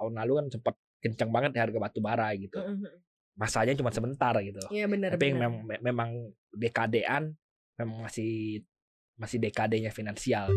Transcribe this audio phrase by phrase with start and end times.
[0.00, 0.74] tahun lalu kan sempat
[1.04, 2.56] kencang banget harga batu bara gitu.
[3.36, 4.60] Masanya cuma sebentar gitu.
[4.72, 5.50] Iya benar Tapi yang benar.
[5.52, 6.10] memang, memang
[6.56, 7.36] dekadean
[7.76, 8.64] memang masih
[9.16, 10.48] masih dekadenya finansial.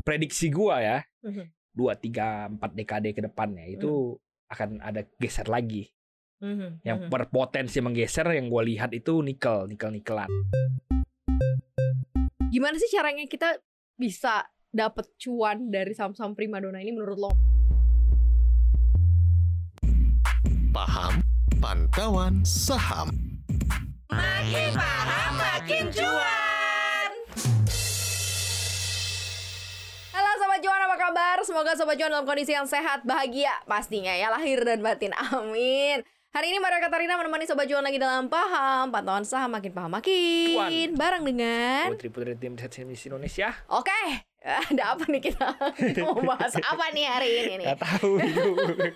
[0.00, 1.44] Prediksi gua ya, Mhm.
[1.76, 4.16] dua tiga empat dekade ke depannya itu
[4.48, 5.92] akan ada geser lagi.
[6.40, 7.08] Mhm, Yang mhm.
[7.12, 10.28] berpotensi menggeser yang gua lihat itu nikel, nikel nikelan.
[12.48, 13.60] Gimana sih caranya kita
[14.00, 14.48] bisa
[14.78, 17.30] dapet cuan dari saham-saham primadona ini menurut lo?
[20.70, 21.18] Paham
[21.58, 23.10] Pantauan Saham.
[24.14, 27.10] Makin paham makin cuan.
[30.14, 31.36] Halo Sobat Cuan apa kabar?
[31.42, 35.10] Semoga Sobat Cuan dalam kondisi yang sehat, bahagia pastinya ya lahir dan batin.
[35.34, 36.06] Amin.
[36.30, 40.54] Hari ini Maria Katarina menemani Sobat Cuan lagi dalam paham pantauan saham makin paham makin
[40.54, 40.94] Cuan.
[40.94, 43.50] bareng dengan Putri-putri tim Semis Indonesia.
[43.66, 44.27] Oke,
[44.70, 45.46] ada apa nih kita?
[45.92, 47.66] Kita mau bahas apa nih hari ini nih?
[47.74, 48.12] Gak tahu.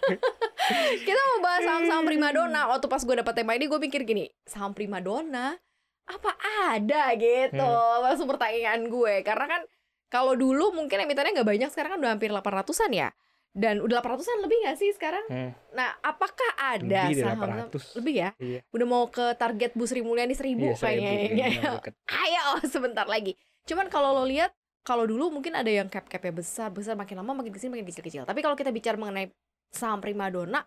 [1.07, 2.71] Kita mau bahas saham-saham primadona.
[2.71, 5.59] Waktu pas gue dapet tema ini gue mikir gini, saham primadona
[6.03, 6.31] apa
[6.71, 7.71] ada gitu?
[8.03, 9.23] Langsung pertanyaan gue.
[9.23, 9.63] Karena kan
[10.07, 13.09] kalau dulu mungkin emitennya nggak banyak, sekarang kan udah hampir 800-an ya.
[13.53, 15.29] Dan udah 800-an lebih gak sih sekarang?
[15.29, 18.01] Hmm, Nah, apakah ada Lebih saham 800.
[18.01, 18.31] lebih ya?
[18.41, 18.65] Iya.
[18.73, 21.13] Udah mau ke target Bu Sri Mulyani 1000 Iya, kayaknya.
[21.29, 21.93] Iya, deket.
[22.09, 23.37] Ayo sebentar lagi.
[23.69, 27.55] Cuman kalau lo lihat kalau dulu mungkin ada yang cap-capnya besar, besar makin lama makin
[27.55, 28.27] kecil makin kecil-kecil.
[28.27, 29.31] Tapi kalau kita bicara mengenai
[29.71, 30.67] saham primadona,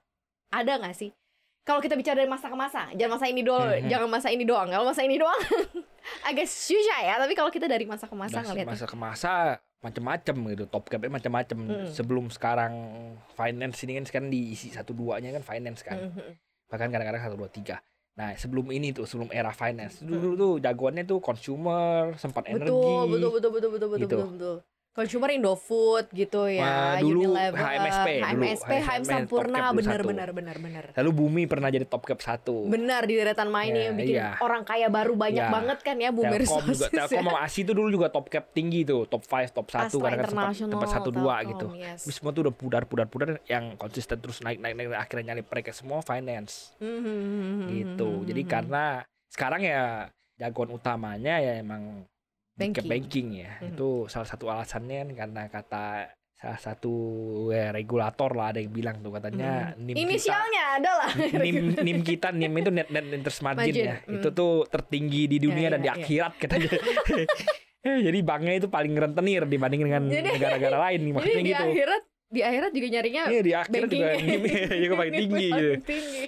[0.50, 1.12] ada nggak sih?
[1.66, 3.90] Kalau kita bicara dari masa ke masa, jangan masa ini dulu, Mhm.
[3.90, 4.70] jangan masa ini doang.
[4.70, 5.36] Kalau masa ini doang
[6.30, 7.18] agak susah ya.
[7.18, 9.34] Tapi kalau kita dari masa ke masa ngeliat, masa ke masa
[9.82, 11.86] macam-macam gitu top capnya macam-macam Mm.
[11.94, 12.74] sebelum sekarang
[13.38, 16.34] finance ini kan sekarang diisi satu duanya kan finance kan Mhm.
[16.66, 17.78] bahkan kadang-kadang satu dua tiga
[18.16, 23.12] nah sebelum ini tuh sebelum era finance dulu tuh jagoannya tuh consumer sempat energi betul,
[23.12, 24.16] betul, betul, betul, betul, betul, Gitu.
[24.16, 24.75] betul, betul.
[24.96, 29.76] Consumer Indofood gitu ya, Wah, dulu Unilever, HMSP, dulu HMSP, HM HMSP, Sampurna, satu.
[29.76, 30.00] benar,
[30.32, 30.84] benar, benar.
[30.96, 34.40] lalu Bumi pernah jadi top cap satu Benar di deretan main Ya, yang bikin iya.
[34.40, 35.52] orang kaya baru banyak Ya.
[35.52, 37.20] banget kan ya Boomer Telkom juga Telkom ya.
[37.20, 40.32] sama ASI tuh dulu juga top cap tinggi tuh top 5 top 1 Astra kadang-kadang
[40.32, 42.00] sempat tempat satu dua gitu yes.
[42.00, 45.46] Tapi semua tuh udah pudar pudar pudar yang konsisten terus naik naik naik akhirnya nyalip
[45.46, 47.68] mereka semua finance Mhm.
[47.68, 48.24] gitu.
[48.24, 52.08] Jadi karena sekarang ya jagoan utamanya ya emang
[52.56, 52.88] Banking.
[52.88, 53.52] banking, banking ya.
[53.60, 53.70] Mhm.
[53.70, 55.86] Itu salah satu alasannya kan karena kata
[56.36, 56.94] salah satu
[57.50, 59.84] ya, regulator lah ada yang bilang tuh katanya Mhm.
[59.86, 63.96] NIM Inisialnya adalah kita NIM, NIM kita NIM itu net net interest margin, Margin, ya.
[64.02, 64.14] mhm.
[64.14, 66.00] Itu tuh tertinggi di dunia Ya, dan di ya, ya.
[66.00, 66.70] akhirat katanya.
[67.84, 71.66] Eh, Jadi banknya itu paling rentenir dibanding dengan negara-negara lain nih Jadi maksudnya di gitu.
[71.66, 74.08] akhirat di akhirat juga nyarinya Iya di akhirat juga.
[74.18, 74.44] NIM
[74.82, 75.72] juga paling tinggi gitu.
[75.84, 76.24] Tinggi.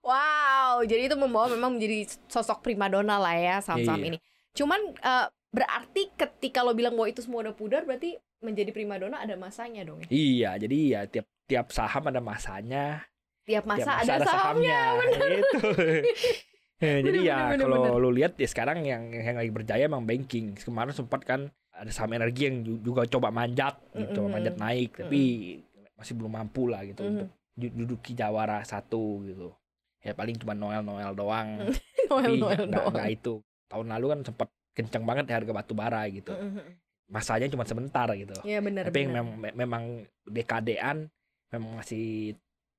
[0.00, 4.08] Wow, jadi itu membawa memang menjadi sosok primadona lah ya saham-saham Iya.
[4.08, 4.18] ini.
[4.54, 9.34] Cuman eh, berarti ketika lo bilang bahwa itu semua udah pudar berarti menjadi primadona ada
[9.34, 10.08] masanya dong ya.
[10.08, 13.02] Iya, jadi ya tiap tiap saham ada masanya,
[13.42, 14.80] Tiap masa, tiap ada, sahamnya.
[15.00, 15.58] Gitu.
[16.78, 17.98] Eh, jadi Bener, ya bener, kalau bener.
[17.98, 20.54] lu lihat ya sekarang yang yang lagi berjaya emang banking.
[20.54, 24.34] Kemarin sempat kan ada saham energi yang ju- juga coba manjat, gitu, coba Mm-mm.
[24.38, 25.22] manjat naik, tapi
[25.92, 27.10] masih belum mampu lah gitu Mhm.
[27.10, 27.28] untuk
[27.58, 29.50] ju- duduki jawara satu gitu.
[29.98, 31.66] Ya paling cuma Noel Noel doang.
[32.06, 32.94] Noel tapi Noel doang.
[32.94, 33.34] nggak itu.
[33.66, 34.48] Tahun lalu kan sempat
[34.78, 36.30] kencang banget harga batu bara gitu.
[37.04, 38.36] Masanya cuma sebentar gitu.
[38.42, 39.24] Iya benar tapi yang benar.
[39.24, 39.82] memang, me- memang
[40.22, 41.08] dekadean
[41.48, 42.36] memang masih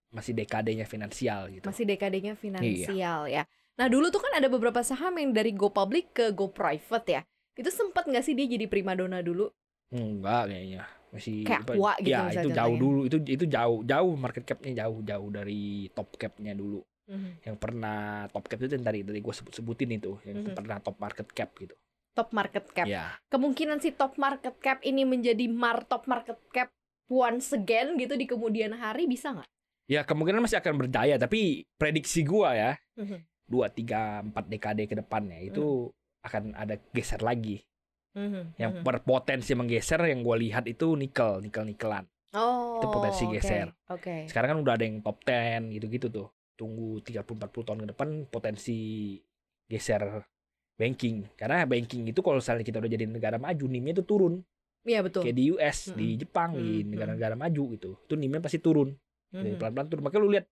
[0.09, 1.65] masih dekadenya finansial gitu.
[1.65, 2.39] Masih dekadenya Iya.
[2.39, 3.43] finansial ya.
[3.75, 7.21] Nah dulu tuh kan ada beberapa saham yang dari go public ke go private ya.
[7.53, 9.49] Itu sempat nggak sih dia jadi primadona dulu?
[9.89, 10.85] Enggak kayaknya.
[11.09, 12.77] Masih Kayak apa- Aqua gitu Ya, itu jauh contohnya.
[12.79, 12.99] dulu.
[13.03, 16.85] Itu itu jauh jauh market capnya jauh jauh dari top capnya dulu.
[17.05, 17.29] Mhm.
[17.41, 17.99] Yang pernah
[18.29, 20.53] top cap itu yang tadi tadi gue sebut sebutin itu yang Mhm.
[20.53, 21.73] pernah top market cap gitu.
[22.13, 22.85] Top market cap.
[22.89, 23.15] Ya.
[23.29, 26.69] Kemungkinan si top market cap ini menjadi mar top market cap
[27.07, 29.49] once again gitu di kemudian hari bisa nggak?
[29.89, 33.25] Ya kemungkinan masih akan berjaya tapi prediksi gua ya Mhm.
[33.49, 35.89] dua tiga empat dekade ke depannya itu
[36.21, 37.65] akan ada geser lagi.
[38.13, 38.57] Mhm.
[38.61, 38.83] Yang Mhm.
[38.85, 42.05] berpotensi menggeser yang gua lihat itu nikel, nikel nikelan.
[42.29, 43.67] oh, itu potensi oke, geser.
[43.89, 44.29] Oke.
[44.29, 46.29] Sekarang kan udah ada yang top 10 gitu-gitu tuh.
[46.53, 48.77] Tunggu 30-40 tahun ke depan potensi
[49.65, 50.21] geser
[50.79, 51.27] banking.
[51.35, 54.39] Karena banking itu kalau misalnya kita udah jadi negara maju, NIM-nya itu turun.
[54.87, 55.27] Iya betul.
[55.27, 56.21] Kayak di US, di Mm-mm.
[56.23, 56.89] Jepang, di Mm-mm.
[56.95, 57.89] negara-negara maju gitu.
[58.07, 58.95] Itu NIM-nya pasti turun.
[59.35, 60.03] Pelan-pelan turun.
[60.07, 60.47] Makanya lu lihat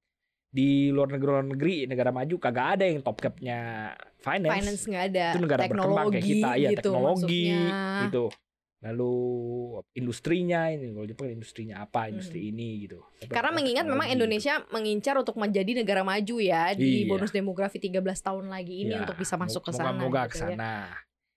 [0.48, 4.56] di luar negeri luar negeri negara maju kagak ada yang top cap-nya finance.
[4.56, 5.26] Finance nggak ada.
[5.36, 8.02] itu negara berkembang kayak kita ya gitu teknologi maksudnya.
[8.08, 8.24] gitu.
[8.78, 9.14] Lalu
[9.94, 13.02] industrinya ini kalau Jepang industrinya apa, industri ini gitu.
[13.02, 13.26] Hmm.
[13.28, 14.18] Karena mengingat memang Teknologi gitu.
[14.22, 17.10] Indonesia mengincar untuk menjadi negara maju ya di Iya.
[17.10, 19.98] bonus demografi 13 tahun lagi ini Ya, untuk bisa masuk ke sana.
[19.98, 20.46] Gitu ke ya.
[20.54, 20.74] sana.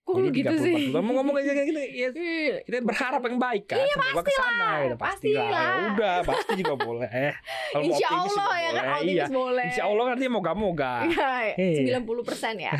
[0.01, 0.75] Kok lu Jadi gitu sih?
[0.89, 2.55] 30 40 mau ngomong aja gitu ya Iya.
[2.61, 5.61] kita berharap yang baik kan iya semoga ke sana gitu pasti lah ya
[5.93, 7.33] udah pasti juga boleh eh
[7.71, 9.65] kalau mau Insya Allah ya kan optimis iya boleh.
[9.69, 11.33] Insya Allah kan dia moga-moga Iya.
[11.53, 12.73] Iya, 90 persen ya.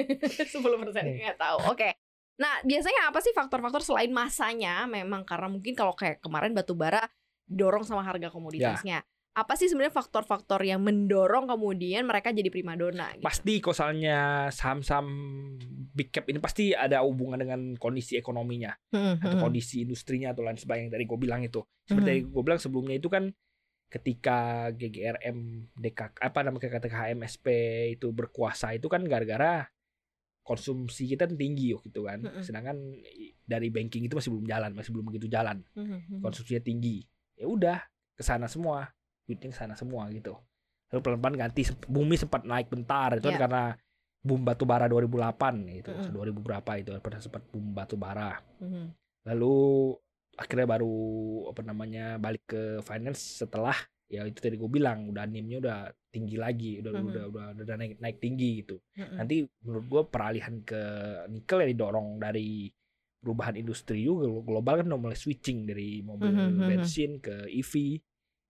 [0.50, 1.58] 10 persen nggak tahu.
[1.70, 1.88] Oke.
[2.34, 4.86] Nah, biasanya apa sih faktor-faktor selain masanya?
[4.90, 7.06] Memang karena mungkin kalau kayak kemarin batu bara
[7.46, 9.04] dorong sama harga komoditasnya.
[9.34, 13.18] Apa sih sebenarnya faktor-faktor yang mendorong kemudian mereka jadi primadona?
[13.18, 13.26] Gitu?
[13.26, 15.10] pasti kosalnya saham-saham
[15.90, 19.42] big cap ini pasti ada hubungan dengan kondisi ekonominya Hmm, atau hmm.
[19.42, 22.30] kondisi industrinya atau lain sebagainya tadi gue bilang itu seperti Hmm.
[22.30, 23.34] gue bilang sebelumnya itu kan
[23.90, 27.46] ketika GGRM DK apa namanya kata HMSP
[27.98, 29.66] itu berkuasa itu kan gara-gara
[30.44, 32.44] konsumsi kita tinggi gitu kan Mm-mm.
[32.44, 32.76] sedangkan
[33.42, 36.20] dari banking itu masih belum jalan masih belum begitu jalan Hmm, hmm, hmm.
[36.20, 37.00] konsumsinya tinggi
[37.34, 37.80] ya udah
[38.12, 38.92] ke sana semua
[39.24, 40.36] duitnya ke sana semua gitu
[40.92, 43.40] lalu pelan-pelan ganti bumi sempat naik bentar itu kan Iya.
[43.40, 43.62] karena
[44.20, 46.12] boom batu bara 2008 itu Mm-mm.
[46.12, 48.92] 2000 berapa itu pernah sempat boom batu bara Hmm,
[49.24, 49.56] lalu
[50.34, 50.94] akhirnya baru
[51.48, 53.74] apa namanya balik ke finance setelah
[54.06, 55.78] ya itu tadi gue bilang udah nimnya udah
[56.08, 57.04] tinggi lagi udah Mhm.
[57.08, 59.16] udah udah udah naik naik tinggi gitu hmm.
[59.16, 60.80] nanti menurut gue peralihan ke
[61.28, 62.68] nikel yang didorong dari
[63.18, 66.68] perubahan industri juga global kan udah mulai switching dari mobil Mhm, mhm.
[66.68, 67.72] bensin ke EV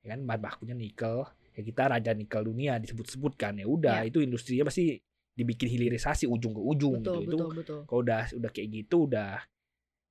[0.03, 1.23] ya kan bahan bakunya nikel
[1.55, 4.11] ya kita raja nikel dunia disebut-sebut kan ya udah Ya.
[4.11, 4.99] itu industrinya pasti
[5.33, 7.81] dibikin hilirisasi ujung ke ujung Betul, gitu itu betul, betul.
[7.87, 9.39] kalau udah udah kayak gitu udah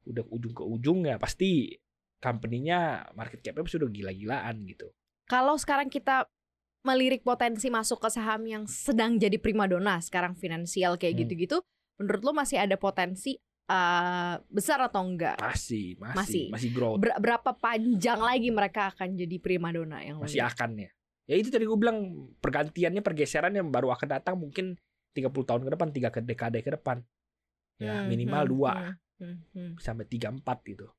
[0.03, 1.75] udah ujung ke ujung ya pasti
[2.17, 2.79] company-nya
[3.13, 4.87] market cap-nya pasti udah gila-gilaan gitu
[5.25, 6.27] Kalau sekarang kita
[6.83, 11.21] melirik potensi masuk ke saham yang sedang jadi primadona sekarang finansial kayak Hmm.
[11.25, 11.57] gitu-gitu,
[11.95, 15.39] menurut lo masih ada potensi eh, besar atau enggak?
[15.39, 16.45] masih masih Masih.
[16.51, 20.51] masih, growth Ber- berapa panjang lagi mereka akan jadi primadona yang masih lihat?
[20.51, 20.89] akan ya
[21.23, 24.75] ya itu tadi gue bilang pergantiannya pergeseran yang baru akan datang mungkin
[25.15, 26.99] 30 tahun ke depan tiga ke dekade ke depan
[27.79, 29.71] ya Hmm, minimal hmm, dua hmm, hmm, hmm.
[29.79, 30.91] sampai tiga empat gitu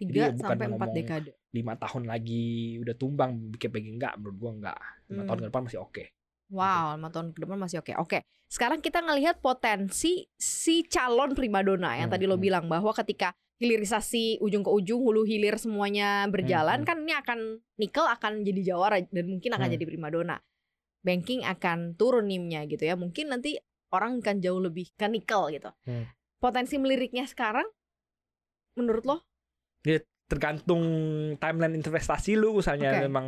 [0.00, 1.30] Tiga ya sampai empat dekade.
[1.50, 5.28] Lima tahun lagi udah tumbang bikin pengen enggak menurut gua enggak lima Hmm.
[5.28, 6.04] tahun ke depan masih oke
[6.50, 7.94] Wow, lima tahun ke depan masih oke.
[8.02, 8.18] Oke,
[8.50, 12.42] sekarang kita ngelihat potensi si calon primadona yang Hmm, tadi lo hmm.
[12.42, 13.30] bilang bahwa ketika
[13.62, 17.38] hilirisasi ujung ke ujung, hulu hilir semuanya berjalan, Hmm, kan ini akan
[17.78, 19.74] nikel akan jadi jawara dan mungkin akan Hmm.
[19.78, 20.42] jadi primadona.
[21.06, 22.98] Banking akan turun nimnya gitu ya.
[22.98, 23.54] Mungkin nanti
[23.94, 25.70] orang akan jauh lebih ke nikel gitu.
[25.86, 26.10] Hmm.
[26.42, 27.70] Potensi meliriknya sekarang,
[28.74, 29.16] menurut lo?
[30.30, 30.82] Tergantung
[31.42, 33.10] timeline investasi lu misalnya Oke.
[33.10, 33.26] memang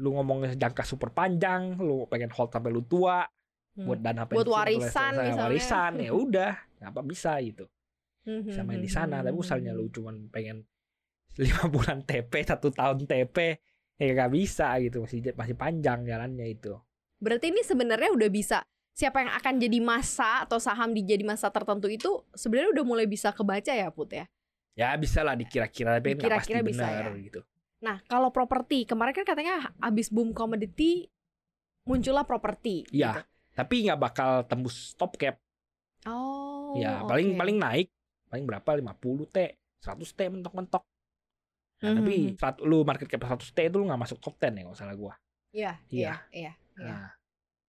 [0.00, 3.28] lu ngomongnya jangka super panjang lu pengen hold sampai lu tua
[3.74, 3.90] Hmm.
[3.90, 5.44] buat dana Buat pensiun, warisan atau misalnya.
[5.50, 6.52] warisan ya udah
[6.94, 7.66] apa bisa gitu
[8.24, 9.78] Hmm, bisa hmm, main di hmm, sana hmm, tapi hmm, misalnya hmm.
[9.82, 10.56] lu cuman pengen
[11.36, 13.36] lima bulan TP satu tahun TP
[13.98, 16.72] ya nggak bisa gitu masih masih panjang jalannya itu
[17.18, 18.62] Berarti ini sebenarnya udah bisa
[18.94, 23.06] siapa yang akan jadi masa atau saham di jadi masa tertentu itu sebenarnya udah mulai
[23.10, 24.24] bisa kebaca ya Put ya.
[24.74, 27.22] Ya bisa lah dikira-kira tapi nggak pasti bisa benar ya.
[27.22, 27.40] gitu
[27.78, 31.04] Nah, kalau properti kemarin kan katanya abis boom komoditi
[31.84, 32.88] muncullah properti.
[32.88, 33.12] Iya.
[33.12, 33.22] gitu.
[33.54, 35.36] tapi nggak bakal tembus top cap
[36.04, 36.74] Oh.
[36.74, 37.38] ya paling oke.
[37.38, 37.88] paling naik
[38.26, 38.90] paling berapa 50
[39.26, 39.36] T
[39.78, 40.82] 100 T mentok-mentok
[41.78, 41.96] nah, Mhm.
[41.96, 44.74] tapi saat lu market cap 100 T itu lu nggak masuk top 10 ya kalau
[44.74, 45.14] salah gua
[45.52, 46.52] Iya, iya, iya.
[46.74, 46.82] iya.
[46.82, 47.14] nah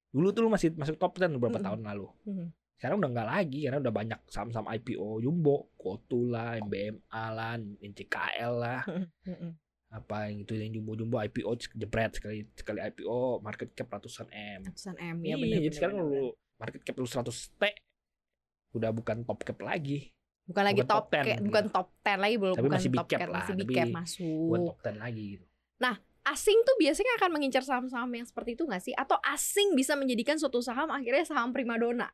[0.10, 1.66] dulu tuh lu masih masuk top 10 beberapa Mhm.
[1.66, 2.48] tahun lalu Mhm.
[2.75, 8.54] Sekarang udah nggak lagi karena udah banyak saham-saham IPO Jumbo, Kotu lah, MBMA lah, NCKL
[8.60, 8.81] lah,
[9.95, 14.67] apa yang itu yang Jumbo-Jumbo IPO jebret sekali sekali IPO market cap ratusan M.
[14.67, 16.25] Ratusan M ya bener jadi bener, sekarang bener, lu
[16.60, 17.63] market cap lu 100 T
[18.75, 20.12] udah bukan top cap lagi,
[20.44, 21.48] bukan lagi bukan top, top 10 kayak- gitu.
[21.48, 23.88] bukan top 10 lagi belum Tapi bukan masih top cap cap, lah, masih big cap
[23.88, 24.67] bukan masuk.
[24.67, 25.46] top 10 lagi gitu.
[26.25, 28.98] Asing tuh biasanya akan mengincar saham-saham yang seperti itu nggak sih?
[28.98, 32.10] Atau asing bisa menjadikan suatu saham akhirnya saham primadona?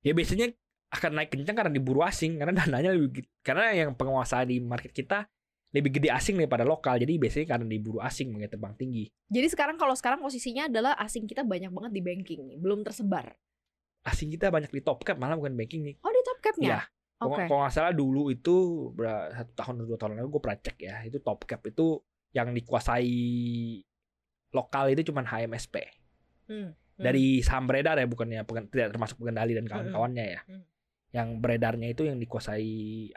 [0.00, 0.50] Ya biasanya
[0.90, 3.28] akan naik kencang karena diburu asing karena dananya lebih gede.
[3.40, 5.28] karena yang penguasa di market kita
[5.70, 9.78] lebih gede asing daripada lokal jadi biasanya karena diburu asing makanya terbang tinggi Jadi sekarang
[9.78, 13.38] kalau sekarang posisinya adalah asing kita banyak banget di banking nih, belum tersebar.
[14.02, 16.82] asing kita banyak di top cap malah bukan banking nih Oh di top capnya?
[17.20, 17.44] Kalau Oke.
[17.46, 18.54] kalau nggak salah dulu itu
[19.30, 22.00] satu tahun atau dua tahun lalu gue pernah cek ya itu top cap itu
[22.32, 23.12] yang dikuasai
[24.50, 25.76] lokal itu cuman HMSP
[26.50, 26.74] Hmm.
[27.02, 30.62] Dari saham beredar ya bukannya bukan tidak termasuk pengendali dan kawan-kawannya ya Hmm.
[31.10, 33.10] yang beredarnya itu yang dikuasai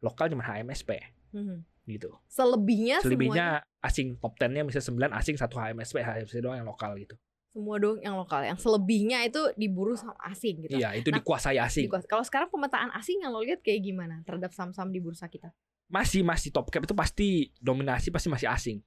[0.00, 0.90] lokal cuman HMSP
[1.30, 1.62] Hmm.
[1.84, 3.46] gitu Selebihnya, semuanya selebihnya
[3.80, 7.14] asing top 10-nya misalnya 9 asing satu HMSP HMSP doang yang lokal gitu
[7.46, 8.46] semua dong yang lokal.
[8.46, 10.78] Yang selebihnya itu diburu sama asing gitu.
[10.78, 14.22] iya itu Nah, dikuasai asing Dikuas- Kalau sekarang pemetaan asing yang lo lihat kayak gimana
[14.22, 15.50] terhadap saham-saham di bursa kita?
[15.88, 17.28] masih masih top cap itu pasti
[17.58, 18.78] dominasi pasti masih asing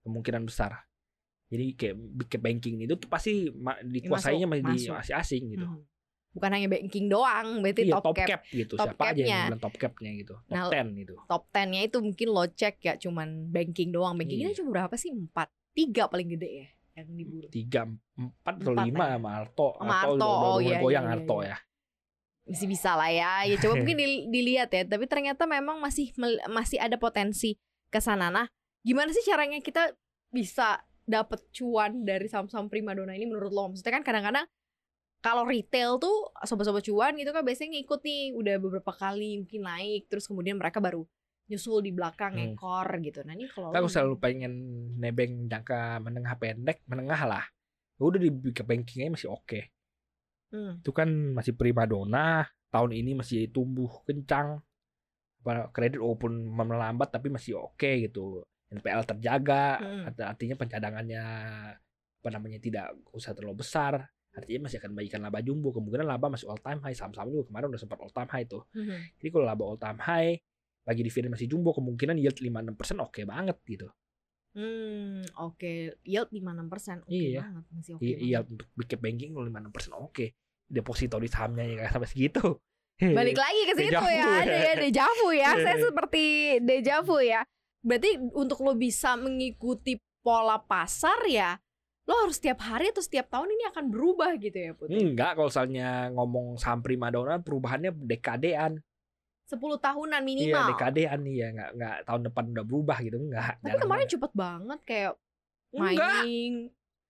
[0.00, 0.86] kemungkinan besar
[1.52, 3.52] jadi kayak big cap banking itu tuh pasti
[3.84, 5.84] dikuasainya masih, di- masih asing gitu Hmm.
[6.32, 8.40] bukan hanya banking doang, berarti Iya, top, cap.
[8.48, 8.72] gitu.
[8.72, 10.32] top Siapa aja yang bilang top capnya gitu.
[10.40, 11.14] Top Nah, 10 gitu.
[11.28, 14.16] Top 10-nya itu mungkin lo cek ya cuman banking doang.
[14.16, 14.56] Bankingnya Iya.
[14.56, 15.12] cuma berapa sih?
[15.12, 17.48] Empat, tiga paling gede ya yang diburu.
[17.48, 17.84] Tiga,
[18.16, 19.12] empat atau Empat lima ya.
[19.12, 19.68] sama Arto.
[19.76, 21.48] Sama Arto Arto, udah, udah oh iya, goyang iya, Arto iya.
[21.48, 21.56] ya.
[22.42, 23.32] Masih bisa lah ya.
[23.44, 24.82] Ya coba mungkin dil- dilihat ya.
[24.82, 26.16] Tapi ternyata memang masih
[26.48, 28.32] masih ada potensi ke sana.
[28.32, 28.48] Nah,
[28.80, 29.92] gimana sih caranya kita
[30.28, 33.70] bisa dapet cuan dari saham-saham primadona ini menurut lo?
[33.70, 34.46] Maksudnya kan kadang-kadang
[35.22, 40.10] kalau retail tuh sobat-sobat cuan gitu kan biasanya ngikut nih udah beberapa kali mungkin naik
[40.10, 41.06] terus kemudian mereka baru
[41.46, 42.54] nyusul di belakang Hmm.
[42.54, 43.22] ekor gitu.
[43.22, 44.52] Nah ini kalau Aku lo- selalu pengen
[44.98, 47.44] nebeng jangka menengah pendek, menengah lah.
[48.02, 49.60] Udah di bankingnya masih oke.
[50.50, 50.82] Hmm.
[50.82, 54.58] Itu kan masih primadona, tahun ini masih tumbuh kencang.
[55.74, 58.46] Kredit walaupun melambat tapi masih oke gitu.
[58.72, 60.08] NPL terjaga, Hmm.
[60.08, 61.24] art- artinya pencadangannya
[62.22, 64.06] apa namanya tidak usah terlalu besar.
[64.32, 65.70] Artinya masih akan bagikan laba jumbo.
[65.70, 66.96] Kemungkinan laba masih all time high.
[66.96, 68.64] Saham-saham juga kemarin udah sempat all time high tuh.
[68.72, 69.00] Hmm.
[69.20, 70.40] Jadi kalau laba all time high,
[70.82, 73.86] bagi dividen masih jumbo, kemungkinan yield 5-6% oke banget gitu.
[74.52, 75.72] Hmm, oke.
[76.02, 77.02] Yield 56%.
[77.02, 77.40] Oke Iya.
[77.40, 78.02] banget, masih oke.
[78.02, 78.26] Iya, banget.
[78.26, 80.26] iya untuk bikin banking kalau 5-6% oke.
[80.66, 82.44] Deposito di sahamnya ya sampai segitu.
[83.02, 84.62] Balik lagi ke situ ya, ada ya.
[84.62, 85.50] ya dejavu ya.
[85.50, 85.60] Iya.
[85.60, 86.24] Saya seperti
[86.62, 87.40] dejavu ya.
[87.82, 91.58] Berarti untuk lo bisa mengikuti pola pasar ya,
[92.06, 95.02] lo harus setiap hari atau setiap tahun ini akan berubah gitu ya, Putri.
[95.02, 98.78] Enggak, kalau misalnya ngomong saham primadona perubahannya dekadean.
[99.50, 100.64] 10 tahunan Iya, minimal.
[100.72, 103.58] dekadean nih ya, nggak nggak tahun depan udah berubah gitu enggak.
[103.60, 105.12] Tapi kemarin cepet banget kayak
[105.74, 106.22] Enggak.
[106.24, 106.54] mining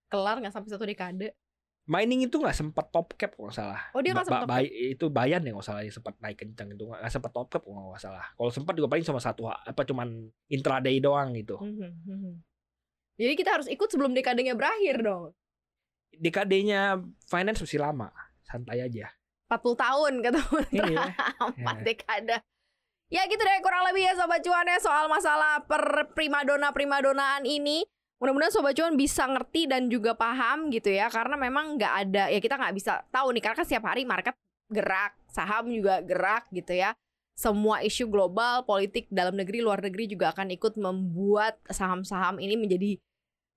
[0.08, 1.36] kelar nggak sampai satu dekade.
[1.84, 3.80] Mining itu nggak sempat top cap kalau nggak salah.
[3.90, 6.38] Oh, dia nggak Ba- sempat ba- bay- itu bayan ya nggak salah yang sempat naik
[6.38, 8.24] kencang itu nggak sempat top cap kalau nggak salah.
[8.30, 10.08] Kalau sempat juga paling cuma satu apa cuman
[10.46, 11.58] intraday doang gitu.
[11.58, 12.32] Mhm, mhm.
[13.14, 15.34] Jadi kita harus ikut sebelum dekadenya berakhir dong.
[16.12, 18.08] Dekadenya finance masih lama,
[18.42, 19.10] santai aja.
[19.48, 20.40] 40 tahun kata.
[20.70, 21.02] Iya.
[21.58, 21.84] Empat Iya.
[21.84, 22.36] dekade.
[23.08, 27.84] Ya gitu deh kurang lebih ya Sobat Cuan ya soal masalah per primadona-primadonaan ini.
[28.22, 31.10] Mudah-mudahan Sobat Cuan bisa ngerti dan juga paham gitu ya.
[31.10, 33.42] Karena memang nggak ada, ya kita nggak bisa tahu nih.
[33.42, 34.38] Karena kan setiap hari market
[34.70, 36.94] gerak, saham juga gerak gitu ya.
[37.34, 42.90] Semua isu global, politik dalam negeri, luar negeri juga akan ikut membuat saham-saham ini menjadi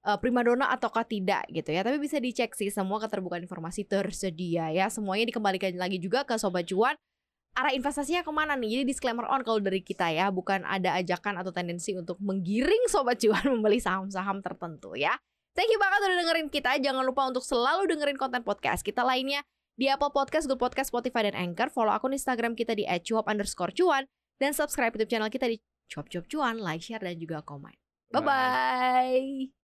[0.01, 1.85] eh, primadona ataukah tidak gitu ya.
[1.85, 4.89] Tapi bisa dicek sih semua keterbukaan informasi tersedia ya.
[4.89, 6.97] Semuanya dikembalikan lagi juga ke Sobat Cuan
[7.55, 8.79] arah investasinya ke mana nih?
[8.79, 13.17] Jadi disclaimer on kalau dari kita ya, bukan ada ajakan atau tendensi untuk menggiring sobat
[13.23, 15.15] cuan membeli saham-saham tertentu ya.
[15.55, 16.71] Thank you banget udah dengerin kita.
[16.83, 19.39] Jangan lupa untuk selalu dengerin konten podcast kita lainnya
[19.79, 21.71] di Apple Podcast, Google Podcast, Spotify, dan Anchor.
[21.71, 24.03] Follow akun Instagram kita di @cuap underscore cuan
[24.35, 27.71] dan subscribe YouTube channel kita di cuap cuap cuan, like, share, dan juga komen.
[28.11, 29.64] Bye bye.